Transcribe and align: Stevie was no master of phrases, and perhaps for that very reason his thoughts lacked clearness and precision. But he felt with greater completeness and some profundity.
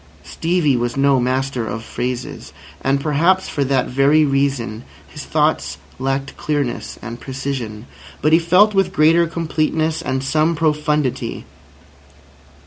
Stevie 0.23 0.75
was 0.75 0.97
no 0.97 1.19
master 1.19 1.67
of 1.67 1.83
phrases, 1.83 2.53
and 2.81 2.99
perhaps 2.99 3.47
for 3.47 3.63
that 3.65 3.85
very 3.87 4.25
reason 4.25 4.83
his 5.07 5.25
thoughts 5.25 5.77
lacked 5.99 6.35
clearness 6.37 6.97
and 7.03 7.19
precision. 7.19 7.85
But 8.19 8.33
he 8.33 8.39
felt 8.39 8.73
with 8.73 8.93
greater 8.93 9.27
completeness 9.27 10.01
and 10.01 10.23
some 10.23 10.55
profundity. 10.55 11.45